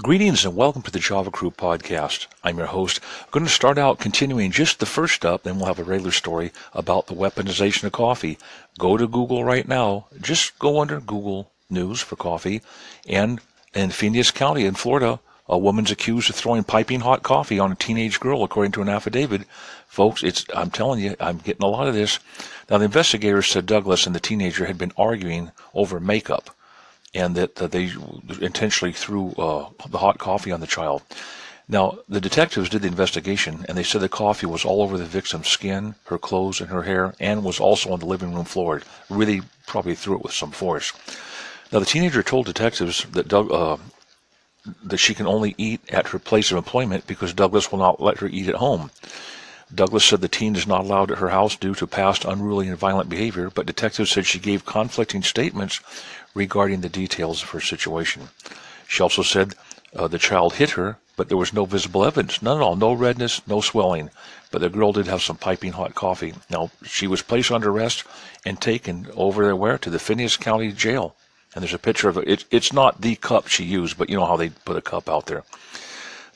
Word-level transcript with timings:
Greetings 0.00 0.44
and 0.44 0.54
welcome 0.54 0.82
to 0.82 0.92
the 0.92 1.00
Java 1.00 1.32
Crew 1.32 1.50
podcast. 1.50 2.28
I'm 2.44 2.56
your 2.56 2.68
host. 2.68 3.00
I'm 3.20 3.30
going 3.32 3.46
to 3.46 3.50
start 3.50 3.78
out 3.78 3.98
continuing 3.98 4.52
just 4.52 4.78
the 4.78 4.86
first 4.86 5.24
up, 5.24 5.42
then 5.42 5.56
we'll 5.56 5.66
have 5.66 5.80
a 5.80 5.82
regular 5.82 6.12
story 6.12 6.52
about 6.72 7.08
the 7.08 7.16
weaponization 7.16 7.82
of 7.82 7.90
coffee. 7.90 8.38
Go 8.78 8.96
to 8.96 9.08
Google 9.08 9.42
right 9.42 9.66
now. 9.66 10.06
Just 10.20 10.56
go 10.60 10.80
under 10.80 11.00
Google 11.00 11.50
News 11.68 12.00
for 12.00 12.14
coffee. 12.14 12.62
And 13.08 13.40
in 13.74 13.90
Phoenix 13.90 14.30
County 14.30 14.66
in 14.66 14.74
Florida, 14.74 15.18
a 15.48 15.58
woman's 15.58 15.90
accused 15.90 16.30
of 16.30 16.36
throwing 16.36 16.62
piping 16.62 17.00
hot 17.00 17.24
coffee 17.24 17.58
on 17.58 17.72
a 17.72 17.74
teenage 17.74 18.20
girl, 18.20 18.44
according 18.44 18.70
to 18.72 18.82
an 18.82 18.88
affidavit. 18.88 19.48
Folks, 19.88 20.22
it's, 20.22 20.46
I'm 20.54 20.70
telling 20.70 21.00
you, 21.00 21.16
I'm 21.18 21.38
getting 21.38 21.64
a 21.64 21.68
lot 21.70 21.88
of 21.88 21.94
this. 21.94 22.20
Now, 22.70 22.78
the 22.78 22.84
investigators 22.84 23.48
said 23.48 23.66
Douglas 23.66 24.06
and 24.06 24.14
the 24.14 24.20
teenager 24.20 24.66
had 24.66 24.78
been 24.78 24.92
arguing 24.96 25.50
over 25.74 25.98
makeup 25.98 26.54
and 27.18 27.34
that, 27.34 27.60
uh, 27.60 27.66
they 27.66 27.90
intentionally 28.40 28.92
threw 28.92 29.32
uh, 29.32 29.68
the 29.88 29.98
hot 29.98 30.18
coffee 30.18 30.52
on 30.52 30.60
the 30.60 30.66
child. 30.66 31.02
Now, 31.68 31.98
the 32.08 32.20
detectives 32.20 32.70
did 32.70 32.82
the 32.82 32.88
investigation, 32.88 33.66
and 33.68 33.76
they 33.76 33.82
said 33.82 34.00
the 34.00 34.08
coffee 34.08 34.46
was 34.46 34.64
all 34.64 34.80
over 34.82 34.96
the 34.96 35.04
victim's 35.04 35.48
skin, 35.48 35.96
her 36.04 36.16
clothes, 36.16 36.60
and 36.60 36.70
her 36.70 36.82
hair, 36.82 37.14
and 37.20 37.44
was 37.44 37.60
also 37.60 37.92
on 37.92 38.00
the 38.00 38.06
living 38.06 38.34
room 38.34 38.46
floor. 38.46 38.80
Really, 39.10 39.42
probably 39.66 39.94
threw 39.94 40.16
it 40.16 40.22
with 40.22 40.32
some 40.32 40.50
force. 40.50 40.92
Now, 41.70 41.80
the 41.80 41.84
teenager 41.84 42.22
told 42.22 42.46
detectives 42.46 43.04
that 43.12 43.28
Doug, 43.28 43.52
uh, 43.52 43.76
that 44.84 44.96
she 44.98 45.14
can 45.14 45.26
only 45.26 45.54
eat 45.58 45.80
at 45.90 46.08
her 46.08 46.18
place 46.18 46.50
of 46.50 46.56
employment 46.56 47.06
because 47.06 47.34
Douglas 47.34 47.70
will 47.70 47.78
not 47.78 48.00
let 48.00 48.18
her 48.18 48.28
eat 48.28 48.48
at 48.48 48.54
home. 48.54 48.90
Douglas 49.74 50.04
said 50.04 50.20
the 50.20 50.28
teen 50.28 50.56
is 50.56 50.66
not 50.66 50.80
allowed 50.80 51.10
at 51.10 51.18
her 51.18 51.28
house 51.28 51.54
due 51.56 51.74
to 51.74 51.86
past 51.86 52.24
unruly 52.24 52.68
and 52.68 52.78
violent 52.78 53.08
behavior, 53.08 53.50
but 53.50 53.66
detectives 53.66 54.10
said 54.10 54.26
she 54.26 54.38
gave 54.38 54.64
conflicting 54.64 55.22
statements 55.22 55.80
regarding 56.34 56.80
the 56.80 56.88
details 56.88 57.42
of 57.42 57.50
her 57.50 57.60
situation. 57.60 58.28
She 58.86 59.02
also 59.02 59.22
said 59.22 59.54
uh, 59.94 60.08
the 60.08 60.18
child 60.18 60.54
hit 60.54 60.70
her, 60.70 60.96
but 61.16 61.28
there 61.28 61.36
was 61.36 61.52
no 61.52 61.64
visible 61.64 62.04
evidence, 62.04 62.40
none 62.40 62.58
at 62.58 62.62
all, 62.62 62.76
no 62.76 62.92
redness, 62.92 63.42
no 63.46 63.60
swelling. 63.60 64.10
But 64.50 64.60
the 64.60 64.70
girl 64.70 64.92
did 64.92 65.06
have 65.06 65.22
some 65.22 65.36
piping 65.36 65.72
hot 65.72 65.94
coffee. 65.94 66.34
Now, 66.48 66.70
she 66.84 67.06
was 67.06 67.22
placed 67.22 67.50
under 67.50 67.70
arrest 67.70 68.04
and 68.46 68.60
taken 68.60 69.08
over 69.14 69.44
there 69.44 69.56
where? 69.56 69.76
To 69.78 69.90
the 69.90 69.98
Phineas 69.98 70.36
County 70.36 70.72
Jail. 70.72 71.14
And 71.54 71.62
there's 71.62 71.74
a 71.74 71.78
picture 71.78 72.08
of 72.08 72.16
it. 72.18 72.28
it. 72.28 72.44
It's 72.50 72.72
not 72.72 73.00
the 73.00 73.16
cup 73.16 73.48
she 73.48 73.64
used, 73.64 73.98
but 73.98 74.08
you 74.08 74.16
know 74.16 74.26
how 74.26 74.36
they 74.36 74.50
put 74.50 74.76
a 74.76 74.80
cup 74.80 75.08
out 75.08 75.26
there. 75.26 75.44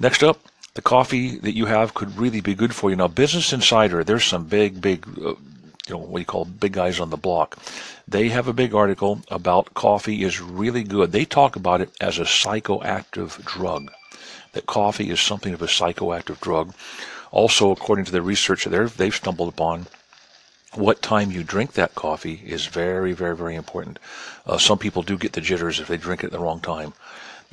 Next 0.00 0.22
up, 0.22 0.40
the 0.74 0.82
coffee 0.82 1.38
that 1.38 1.56
you 1.56 1.66
have 1.66 1.94
could 1.94 2.16
really 2.16 2.40
be 2.40 2.54
good 2.54 2.74
for 2.74 2.90
you. 2.90 2.96
Now, 2.96 3.08
Business 3.08 3.52
Insider, 3.52 4.04
there's 4.04 4.24
some 4.24 4.44
big, 4.44 4.80
big, 4.80 5.06
uh, 5.18 5.34
you 5.86 5.90
know, 5.90 5.98
what 5.98 6.20
you 6.20 6.24
call 6.24 6.44
big 6.44 6.72
guys 6.72 7.00
on 7.00 7.10
the 7.10 7.16
block. 7.16 7.58
They 8.06 8.28
have 8.28 8.48
a 8.48 8.52
big 8.52 8.74
article 8.74 9.22
about 9.30 9.74
coffee 9.74 10.22
is 10.22 10.40
really 10.40 10.84
good. 10.84 11.12
They 11.12 11.24
talk 11.24 11.56
about 11.56 11.80
it 11.80 11.90
as 12.00 12.18
a 12.18 12.22
psychoactive 12.24 13.44
drug. 13.44 13.90
That 14.52 14.66
coffee 14.66 15.10
is 15.10 15.20
something 15.20 15.54
of 15.54 15.62
a 15.62 15.66
psychoactive 15.66 16.40
drug. 16.40 16.74
Also, 17.30 17.70
according 17.70 18.04
to 18.06 18.12
the 18.12 18.22
research 18.22 18.64
that 18.64 18.92
they've 18.96 19.14
stumbled 19.14 19.48
upon, 19.48 19.86
what 20.74 21.02
time 21.02 21.30
you 21.30 21.42
drink 21.42 21.72
that 21.72 21.94
coffee 21.94 22.42
is 22.44 22.66
very, 22.66 23.12
very, 23.12 23.36
very 23.36 23.56
important. 23.56 23.98
Uh, 24.46 24.58
some 24.58 24.78
people 24.78 25.02
do 25.02 25.18
get 25.18 25.32
the 25.32 25.40
jitters 25.40 25.80
if 25.80 25.88
they 25.88 25.96
drink 25.96 26.22
it 26.22 26.26
at 26.26 26.32
the 26.32 26.38
wrong 26.38 26.60
time. 26.60 26.92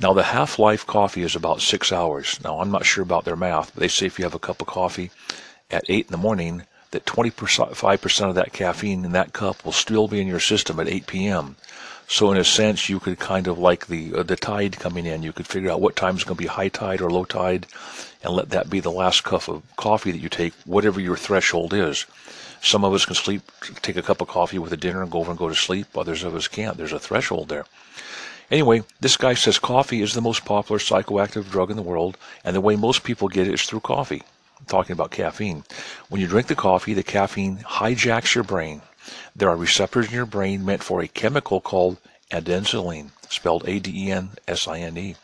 Now, 0.00 0.12
the 0.12 0.22
half 0.22 0.60
life 0.60 0.86
coffee 0.86 1.22
is 1.22 1.34
about 1.34 1.60
six 1.60 1.90
hours. 1.90 2.38
Now, 2.44 2.60
I'm 2.60 2.70
not 2.70 2.86
sure 2.86 3.02
about 3.02 3.24
their 3.24 3.34
math, 3.34 3.74
but 3.74 3.80
they 3.80 3.88
say 3.88 4.06
if 4.06 4.16
you 4.16 4.24
have 4.24 4.34
a 4.34 4.38
cup 4.38 4.60
of 4.60 4.68
coffee 4.68 5.10
at 5.72 5.84
8 5.88 6.06
in 6.06 6.12
the 6.12 6.16
morning, 6.16 6.62
that 6.92 7.04
25% 7.04 8.28
of 8.28 8.34
that 8.36 8.52
caffeine 8.52 9.04
in 9.04 9.10
that 9.12 9.32
cup 9.32 9.64
will 9.64 9.72
still 9.72 10.06
be 10.06 10.20
in 10.20 10.28
your 10.28 10.38
system 10.38 10.78
at 10.78 10.88
8 10.88 11.08
p.m. 11.08 11.56
So, 12.06 12.30
in 12.30 12.38
a 12.38 12.44
sense, 12.44 12.88
you 12.88 13.00
could 13.00 13.18
kind 13.18 13.48
of 13.48 13.58
like 13.58 13.88
the 13.88 14.14
uh, 14.14 14.22
the 14.22 14.36
tide 14.36 14.78
coming 14.78 15.04
in. 15.04 15.24
You 15.24 15.32
could 15.32 15.48
figure 15.48 15.70
out 15.70 15.80
what 15.80 15.96
time 15.96 16.16
is 16.16 16.24
going 16.24 16.36
to 16.36 16.42
be 16.42 16.46
high 16.46 16.68
tide 16.68 17.02
or 17.02 17.10
low 17.10 17.24
tide, 17.24 17.66
and 18.22 18.32
let 18.32 18.50
that 18.50 18.70
be 18.70 18.78
the 18.80 18.92
last 18.92 19.24
cup 19.24 19.48
of 19.48 19.62
coffee 19.76 20.12
that 20.12 20.18
you 20.18 20.28
take, 20.28 20.54
whatever 20.64 21.00
your 21.00 21.16
threshold 21.16 21.74
is. 21.74 22.06
Some 22.62 22.84
of 22.84 22.94
us 22.94 23.04
can 23.04 23.16
sleep, 23.16 23.42
take 23.82 23.96
a 23.96 24.02
cup 24.02 24.20
of 24.20 24.28
coffee 24.28 24.58
with 24.58 24.72
a 24.72 24.76
dinner 24.76 25.02
and 25.02 25.10
go 25.10 25.18
over 25.18 25.32
and 25.32 25.38
go 25.38 25.48
to 25.48 25.54
sleep. 25.54 25.98
Others 25.98 26.22
of 26.22 26.34
us 26.34 26.48
can't. 26.48 26.76
There's 26.76 26.92
a 26.92 26.98
threshold 26.98 27.48
there. 27.48 27.66
Anyway, 28.50 28.82
this 29.00 29.16
guy 29.18 29.34
says 29.34 29.58
coffee 29.58 30.00
is 30.00 30.14
the 30.14 30.22
most 30.22 30.44
popular 30.44 30.78
psychoactive 30.78 31.50
drug 31.50 31.70
in 31.70 31.76
the 31.76 31.82
world, 31.82 32.16
and 32.44 32.56
the 32.56 32.60
way 32.60 32.76
most 32.76 33.04
people 33.04 33.28
get 33.28 33.46
it 33.46 33.54
is 33.54 33.62
through 33.64 33.80
coffee. 33.80 34.22
I'm 34.58 34.66
talking 34.66 34.94
about 34.94 35.10
caffeine. 35.10 35.64
When 36.08 36.20
you 36.20 36.26
drink 36.26 36.46
the 36.46 36.54
coffee, 36.54 36.94
the 36.94 37.02
caffeine 37.02 37.58
hijacks 37.58 38.34
your 38.34 38.44
brain. 38.44 38.80
There 39.36 39.50
are 39.50 39.56
receptors 39.56 40.08
in 40.08 40.14
your 40.14 40.26
brain 40.26 40.64
meant 40.64 40.82
for 40.82 41.02
a 41.02 41.08
chemical 41.08 41.60
called 41.60 41.98
adenosine, 42.30 43.10
spelled 43.28 43.68
A-D-E-N-S-I-N-E. 43.68 45.16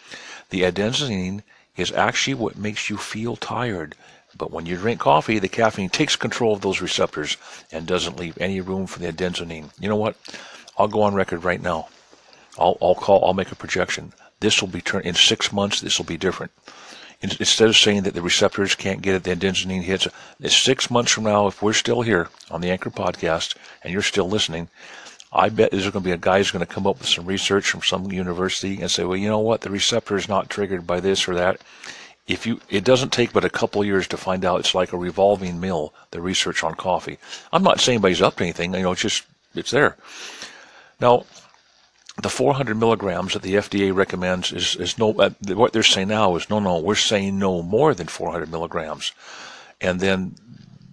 The 0.51 0.63
adenosine 0.63 1.43
is 1.77 1.93
actually 1.93 2.35
what 2.35 2.59
makes 2.59 2.91
you 2.91 2.97
feel 2.97 3.37
tired. 3.37 3.95
But 4.37 4.51
when 4.51 4.67
you 4.67 4.77
drink 4.77 5.01
coffee, 5.01 5.39
the 5.39 5.49
caffeine 5.49 5.89
takes 5.89 6.17
control 6.17 6.55
of 6.55 6.61
those 6.61 6.81
receptors 6.81 7.37
and 7.73 7.87
doesn't 7.87 8.19
leave 8.19 8.37
any 8.39 8.61
room 8.61 8.87
for 8.87 8.99
the 8.99 9.11
adenosine. 9.11 9.71
You 9.81 9.89
know 9.89 9.97
what? 9.97 10.17
I'll 10.77 10.89
go 10.89 11.03
on 11.03 11.15
record 11.15 11.45
right 11.45 11.63
now. 11.63 11.89
I'll, 12.59 12.79
I'll 12.81 12.95
call, 12.95 13.25
I'll 13.25 13.35
make 13.35 13.53
a 13.53 13.57
projection. 13.57 14.13
This 14.41 14.61
will 14.61 14.69
be 14.69 14.81
turned 14.81 15.07
in 15.07 15.15
six 15.15 15.53
months. 15.53 15.81
This 15.81 15.99
will 15.99 16.05
be 16.05 16.17
different. 16.17 16.53
Instead 17.23 17.69
of 17.69 17.77
saying 17.77 18.03
that 18.03 18.13
the 18.13 18.21
receptors 18.21 18.75
can't 18.75 19.01
get 19.01 19.15
it, 19.15 19.25
the 19.25 19.35
adenosine 19.35 19.83
hits. 19.83 20.07
It's 20.41 20.57
six 20.57 20.91
months 20.91 21.13
from 21.13 21.25
now, 21.25 21.47
if 21.47 21.63
we're 21.63 21.73
still 21.73 22.03
here 22.03 22.29
on 22.51 22.61
the 22.61 22.71
Anchor 22.71 22.91
podcast 22.91 23.57
and 23.83 23.93
you're 23.93 24.03
still 24.03 24.29
listening, 24.29 24.69
I 25.33 25.49
bet 25.49 25.71
there's 25.71 25.85
going 25.85 25.93
to 25.93 26.01
be 26.01 26.13
a 26.13 26.19
guy 26.19 26.39
who's 26.39 26.51
going 26.51 26.65
to 26.65 26.73
come 26.73 26.87
up 26.87 26.99
with 26.99 27.09
some 27.09 27.25
research 27.25 27.71
from 27.71 27.83
some 27.83 28.13
university 28.13 28.81
and 28.81 28.91
say, 28.91 29.05
well, 29.05 29.17
you 29.17 29.29
know 29.29 29.39
what, 29.39 29.63
the 29.63 29.71
receptor 29.71 30.17
is 30.17 30.29
not 30.29 30.51
triggered 30.51 30.87
by 30.87 31.01
this 31.01 31.27
or 31.27 31.35
that. 31.35 31.61
If 32.27 32.47
you, 32.47 32.61
it 32.69 32.85
doesn't 32.85 33.13
take 33.13 33.33
but 33.33 33.45
a 33.45 33.51
couple 33.51 33.85
years 33.85 34.07
to 34.09 34.17
find 34.17 34.45
out. 34.45 34.61
It's 34.61 34.75
like 34.75 34.93
a 34.93 34.99
revolving 34.99 35.61
mill. 35.61 35.93
The 36.11 36.21
research 36.21 36.63
on 36.63 36.75
coffee. 36.75 37.19
I'm 37.53 37.63
not 37.63 37.81
saying 37.81 37.97
anybody's 37.97 38.23
up 38.23 38.37
to 38.37 38.45
anything. 38.45 38.75
You 38.75 38.83
know, 38.83 38.93
it's 38.93 39.03
just 39.03 39.25
it's 39.55 39.71
there. 39.71 39.97
Now, 41.01 41.25
the 42.23 42.29
400 42.29 42.77
milligrams 42.77 43.33
that 43.33 43.43
the 43.43 43.55
FDA 43.55 43.95
recommends 43.95 44.53
is, 44.53 44.77
is 44.77 44.99
no, 44.99 45.13
uh, 45.15 45.31
what 45.49 45.73
they're 45.73 45.83
saying 45.83 46.09
now 46.09 46.37
is 46.37 46.49
no, 46.49 46.61
no, 46.61 46.79
we're 46.79 46.95
saying 46.95 47.39
no 47.39 47.63
more 47.63 47.93
than 47.95 48.07
400 48.07 48.51
milligrams. 48.51 49.13
And 49.81 49.99
then 50.01 50.37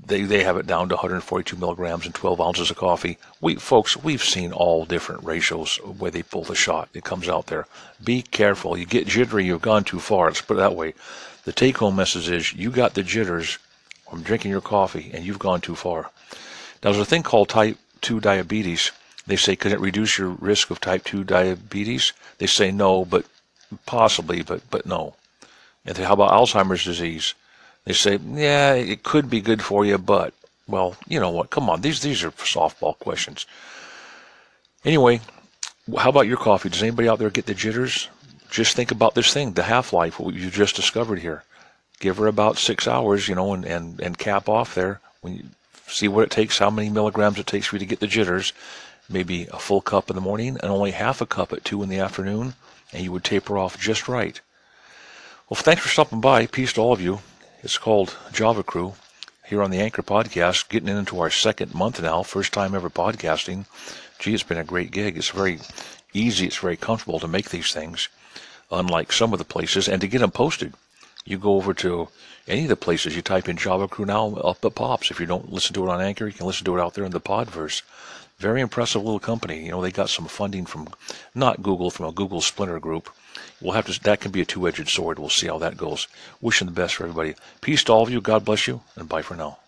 they, 0.05 0.23
they 0.23 0.43
have 0.43 0.57
it 0.57 0.65
down 0.65 0.89
to 0.89 0.95
142 0.95 1.55
milligrams 1.55 2.05
and 2.05 2.15
12 2.15 2.41
ounces 2.41 2.71
of 2.71 2.77
coffee. 2.77 3.17
We, 3.39 3.55
folks, 3.55 3.95
we've 3.95 4.23
seen 4.23 4.51
all 4.51 4.85
different 4.85 5.23
ratios 5.23 5.77
where 5.77 6.11
they 6.11 6.23
pull 6.23 6.43
the 6.43 6.55
shot. 6.55 6.89
It 6.93 7.03
comes 7.03 7.29
out 7.29 7.47
there. 7.47 7.67
Be 8.03 8.23
careful. 8.23 8.75
You 8.75 8.85
get 8.85 9.07
jittery, 9.07 9.45
you've 9.45 9.61
gone 9.61 9.83
too 9.83 9.99
far. 9.99 10.27
Let's 10.27 10.41
put 10.41 10.55
it 10.55 10.61
that 10.61 10.75
way. 10.75 10.95
The 11.45 11.53
take 11.53 11.77
home 11.77 11.95
message 11.95 12.29
is 12.29 12.53
you 12.53 12.71
got 12.71 12.95
the 12.95 13.03
jitters 13.03 13.59
from 14.09 14.23
drinking 14.23 14.51
your 14.51 14.61
coffee 14.61 15.11
and 15.13 15.23
you've 15.23 15.39
gone 15.39 15.61
too 15.61 15.75
far. 15.75 16.09
Now, 16.83 16.91
there's 16.91 16.97
a 16.97 17.05
thing 17.05 17.23
called 17.23 17.49
type 17.49 17.77
2 18.01 18.19
diabetes 18.19 18.91
they 19.27 19.35
say, 19.35 19.55
could 19.55 19.71
it 19.71 19.79
reduce 19.79 20.17
your 20.17 20.29
risk 20.29 20.71
of 20.71 20.81
type 20.81 21.03
2 21.03 21.23
diabetes? 21.23 22.13
They 22.37 22.47
say 22.47 22.71
no, 22.71 23.05
but 23.05 23.25
possibly, 23.85 24.41
but, 24.41 24.61
but 24.69 24.85
no. 24.85 25.15
And 25.85 25.95
they, 25.95 26.03
how 26.03 26.13
about 26.13 26.31
Alzheimer's 26.31 26.83
disease? 26.83 27.33
They 27.85 27.93
say, 27.93 28.17
yeah, 28.17 28.73
it 28.73 29.03
could 29.03 29.29
be 29.29 29.41
good 29.41 29.63
for 29.63 29.85
you, 29.85 29.97
but, 29.97 30.33
well, 30.67 30.95
you 31.07 31.19
know 31.19 31.29
what? 31.29 31.49
Come 31.49 31.69
on. 31.69 31.81
These, 31.81 32.01
these 32.01 32.23
are 32.23 32.31
softball 32.31 32.97
questions. 32.97 33.45
Anyway, 34.85 35.21
how 35.97 36.09
about 36.09 36.27
your 36.27 36.37
coffee? 36.37 36.69
Does 36.69 36.83
anybody 36.83 37.07
out 37.07 37.19
there 37.19 37.29
get 37.29 37.45
the 37.45 37.53
jitters? 37.53 38.09
Just 38.49 38.75
think 38.75 38.91
about 38.91 39.15
this 39.15 39.33
thing, 39.33 39.53
the 39.53 39.63
half-life, 39.63 40.19
what 40.19 40.33
you 40.33 40.49
just 40.49 40.75
discovered 40.75 41.19
here. 41.19 41.43
Give 41.99 42.17
her 42.17 42.27
about 42.27 42.57
six 42.57 42.87
hours, 42.87 43.27
you 43.27 43.35
know, 43.35 43.53
and, 43.53 43.63
and, 43.65 43.99
and 44.01 44.17
cap 44.17 44.49
off 44.49 44.75
there. 44.75 44.99
When 45.21 45.35
you 45.35 45.43
see 45.87 46.07
what 46.07 46.23
it 46.23 46.31
takes, 46.31 46.57
how 46.57 46.69
many 46.69 46.89
milligrams 46.89 47.39
it 47.39 47.47
takes 47.47 47.67
for 47.67 47.75
you 47.75 47.79
to 47.79 47.85
get 47.85 47.99
the 47.99 48.07
jitters, 48.07 48.53
maybe 49.11 49.47
a 49.51 49.59
full 49.59 49.81
cup 49.81 50.09
in 50.09 50.15
the 50.15 50.21
morning 50.21 50.57
and 50.61 50.71
only 50.71 50.91
half 50.91 51.21
a 51.21 51.25
cup 51.25 51.53
at 51.53 51.65
2 51.65 51.83
in 51.83 51.89
the 51.89 51.99
afternoon, 51.99 52.53
and 52.93 53.03
you 53.03 53.11
would 53.11 53.23
taper 53.23 53.57
off 53.57 53.79
just 53.79 54.07
right. 54.07 54.39
Well, 55.49 55.59
thanks 55.59 55.81
for 55.81 55.89
stopping 55.89 56.21
by. 56.21 56.45
Peace 56.45 56.73
to 56.73 56.81
all 56.81 56.93
of 56.93 57.01
you. 57.01 57.19
It's 57.63 57.77
called 57.77 58.17
Java 58.31 58.63
Crew 58.63 58.93
here 59.47 59.61
on 59.61 59.69
the 59.69 59.81
Anchor 59.81 60.01
Podcast, 60.01 60.69
getting 60.69 60.87
into 60.87 61.19
our 61.19 61.29
second 61.29 61.75
month 61.75 62.01
now, 62.01 62.23
first 62.23 62.53
time 62.53 62.73
ever 62.73 62.89
podcasting. 62.89 63.65
Gee, 64.17 64.33
it's 64.33 64.43
been 64.43 64.57
a 64.57 64.63
great 64.63 64.91
gig. 64.91 65.17
It's 65.17 65.29
very 65.29 65.59
easy, 66.13 66.47
it's 66.47 66.57
very 66.57 66.77
comfortable 66.77 67.19
to 67.19 67.27
make 67.27 67.49
these 67.49 67.73
things, 67.73 68.07
unlike 68.71 69.11
some 69.11 69.33
of 69.33 69.39
the 69.39 69.45
places, 69.45 69.89
and 69.89 69.99
to 70.01 70.07
get 70.07 70.19
them 70.19 70.31
posted. 70.31 70.73
You 71.25 71.37
go 71.37 71.55
over 71.55 71.73
to 71.75 72.07
any 72.47 72.63
of 72.63 72.69
the 72.69 72.75
places, 72.75 73.15
you 73.15 73.21
type 73.21 73.47
in 73.47 73.57
Java 73.57 73.87
Crew 73.87 74.05
now, 74.05 74.33
up 74.35 74.63
it 74.65 74.75
pops. 74.75 75.11
If 75.11 75.19
you 75.19 75.25
don't 75.25 75.51
listen 75.51 75.73
to 75.73 75.83
it 75.83 75.89
on 75.89 76.01
Anchor, 76.01 76.27
you 76.27 76.33
can 76.33 76.47
listen 76.47 76.65
to 76.65 76.77
it 76.77 76.81
out 76.81 76.93
there 76.93 77.05
in 77.05 77.11
the 77.11 77.19
Podverse. 77.21 77.81
Very 78.41 78.61
impressive 78.61 79.03
little 79.03 79.19
company. 79.19 79.65
You 79.65 79.69
know, 79.69 79.83
they 79.83 79.91
got 79.91 80.09
some 80.09 80.25
funding 80.25 80.65
from 80.65 80.87
not 81.35 81.61
Google, 81.61 81.91
from 81.91 82.07
a 82.07 82.11
Google 82.11 82.41
splinter 82.41 82.79
group. 82.79 83.07
We'll 83.61 83.73
have 83.73 83.85
to. 83.85 84.01
That 84.01 84.19
can 84.19 84.31
be 84.31 84.41
a 84.41 84.45
two-edged 84.45 84.89
sword. 84.89 85.19
We'll 85.19 85.29
see 85.29 85.45
how 85.45 85.59
that 85.59 85.77
goes. 85.77 86.07
Wishing 86.41 86.65
the 86.65 86.73
best 86.73 86.95
for 86.95 87.03
everybody. 87.03 87.35
Peace 87.61 87.83
to 87.83 87.93
all 87.93 88.01
of 88.01 88.09
you. 88.09 88.19
God 88.19 88.43
bless 88.43 88.65
you, 88.65 88.81
and 88.95 89.07
bye 89.07 89.21
for 89.21 89.35
now. 89.35 89.60